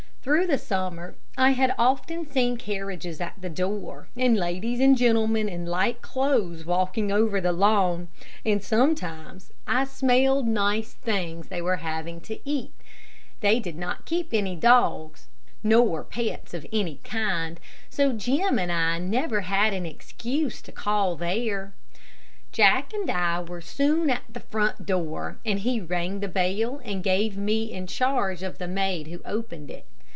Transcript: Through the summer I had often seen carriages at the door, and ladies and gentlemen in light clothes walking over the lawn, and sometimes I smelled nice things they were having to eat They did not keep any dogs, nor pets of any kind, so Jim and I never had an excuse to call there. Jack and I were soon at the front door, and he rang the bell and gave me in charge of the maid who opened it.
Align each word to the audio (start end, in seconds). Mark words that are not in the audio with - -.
Through 0.23 0.45
the 0.45 0.59
summer 0.59 1.15
I 1.35 1.53
had 1.53 1.73
often 1.79 2.29
seen 2.29 2.55
carriages 2.57 3.19
at 3.19 3.41
the 3.41 3.49
door, 3.49 4.07
and 4.15 4.37
ladies 4.37 4.79
and 4.79 4.95
gentlemen 4.95 5.49
in 5.49 5.65
light 5.65 6.03
clothes 6.03 6.63
walking 6.63 7.11
over 7.11 7.41
the 7.41 7.51
lawn, 7.51 8.07
and 8.45 8.63
sometimes 8.63 9.51
I 9.65 9.85
smelled 9.85 10.47
nice 10.47 10.93
things 10.93 11.47
they 11.47 11.59
were 11.59 11.77
having 11.77 12.21
to 12.21 12.37
eat 12.47 12.71
They 13.39 13.59
did 13.59 13.75
not 13.75 14.05
keep 14.05 14.29
any 14.31 14.55
dogs, 14.55 15.25
nor 15.63 16.03
pets 16.03 16.53
of 16.53 16.67
any 16.71 16.97
kind, 17.03 17.59
so 17.89 18.13
Jim 18.13 18.59
and 18.59 18.71
I 18.71 18.99
never 18.99 19.41
had 19.41 19.73
an 19.73 19.87
excuse 19.87 20.61
to 20.61 20.71
call 20.71 21.15
there. 21.15 21.73
Jack 22.51 22.93
and 22.93 23.09
I 23.09 23.39
were 23.39 23.59
soon 23.59 24.11
at 24.11 24.21
the 24.29 24.41
front 24.41 24.85
door, 24.85 25.39
and 25.43 25.57
he 25.61 25.81
rang 25.81 26.19
the 26.19 26.27
bell 26.27 26.79
and 26.85 27.01
gave 27.03 27.37
me 27.37 27.73
in 27.73 27.87
charge 27.87 28.43
of 28.43 28.59
the 28.59 28.67
maid 28.67 29.07
who 29.07 29.21
opened 29.25 29.71
it. 29.71 29.87